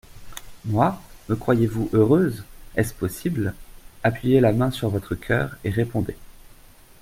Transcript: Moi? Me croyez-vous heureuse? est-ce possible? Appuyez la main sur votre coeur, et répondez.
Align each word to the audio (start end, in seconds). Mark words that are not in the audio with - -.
Moi? 0.65 0.99
Me 1.29 1.35
croyez-vous 1.35 1.91
heureuse? 1.93 2.43
est-ce 2.75 2.91
possible? 2.95 3.53
Appuyez 4.01 4.39
la 4.41 4.51
main 4.51 4.71
sur 4.71 4.89
votre 4.89 5.13
coeur, 5.13 5.55
et 5.63 5.69
répondez. 5.69 6.15